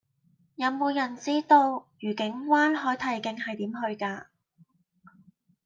[0.55, 4.25] 有無人知道愉景灣海堤徑係點去㗎